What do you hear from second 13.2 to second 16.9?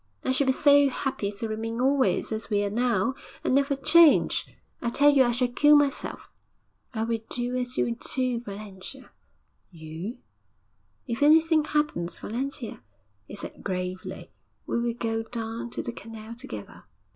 he said gravely, 'we will go down to the canal together.'